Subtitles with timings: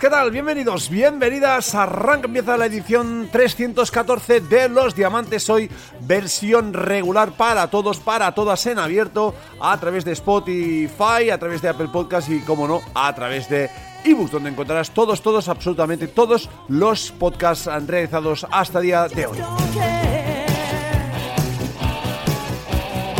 [0.00, 0.30] ¿Qué tal?
[0.30, 1.74] Bienvenidos, bienvenidas.
[1.74, 5.50] Arranca, empieza la edición 314 de Los Diamantes.
[5.50, 5.68] Hoy
[6.02, 11.70] versión regular para todos, para todas en abierto, a través de Spotify, a través de
[11.70, 13.68] Apple Podcast y, como no, a través de
[14.04, 19.38] ebooks, donde encontrarás todos, todos, absolutamente todos los podcasts realizados hasta el día de hoy.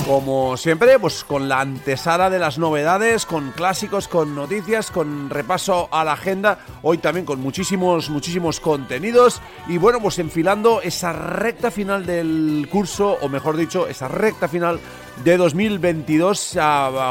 [0.07, 5.89] Como siempre, pues con la antesala de las novedades, con clásicos, con noticias, con repaso
[5.91, 11.71] a la agenda, hoy también con muchísimos, muchísimos contenidos y bueno, pues enfilando esa recta
[11.71, 14.79] final del curso, o mejor dicho, esa recta final
[15.23, 16.59] de 2022,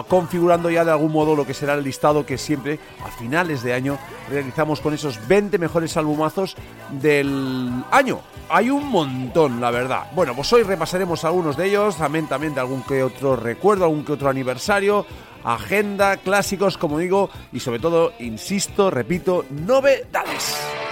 [0.07, 3.73] configurando ya de algún modo lo que será el listado que siempre a finales de
[3.73, 3.97] año
[4.29, 6.55] realizamos con esos 20 mejores albumazos
[6.91, 8.19] del año.
[8.49, 10.11] Hay un montón, la verdad.
[10.13, 14.03] Bueno, pues hoy repasaremos algunos de ellos, también, también de algún que otro recuerdo, algún
[14.03, 15.05] que otro aniversario,
[15.43, 20.82] agenda, clásicos, como digo, y sobre todo, insisto, repito, novedades.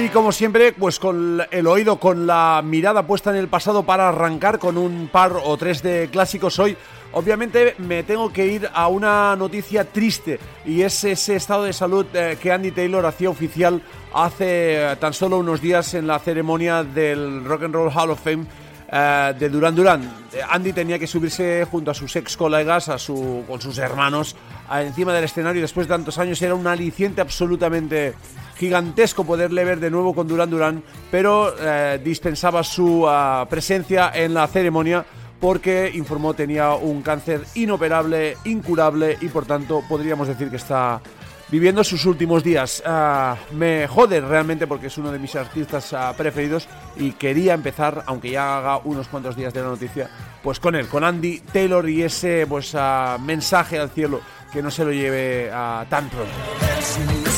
[0.00, 4.08] Y como siempre, pues con el oído, con la mirada puesta en el pasado para
[4.08, 6.76] arrancar con un par o tres de clásicos hoy,
[7.12, 12.06] obviamente me tengo que ir a una noticia triste y es ese estado de salud
[12.14, 13.82] eh, que Andy Taylor hacía oficial
[14.14, 18.46] hace tan solo unos días en la ceremonia del Rock and Roll Hall of Fame
[18.90, 20.10] eh, de Duran Duran.
[20.50, 24.36] Andy tenía que subirse junto a sus ex colegas, a su, con sus hermanos,
[24.72, 26.40] encima del escenario después de tantos años.
[26.42, 28.14] Era un aliciente absolutamente
[28.56, 34.34] gigantesco poderle ver de nuevo con Duran Duran, pero eh, dispensaba su ah, presencia en
[34.34, 35.04] la ceremonia
[35.40, 41.00] porque informó tenía un cáncer inoperable, incurable y por tanto podríamos decir que está
[41.50, 42.82] viviendo sus últimos días.
[42.84, 48.02] Ah, me jode realmente porque es uno de mis artistas ah, preferidos y quería empezar,
[48.06, 50.10] aunque ya haga unos cuantos días de la noticia,
[50.42, 52.76] pues con él, con Andy Taylor y ese pues
[53.20, 54.20] mensaje al cielo
[54.52, 55.50] que no se lo lleve
[55.88, 57.37] tan pronto.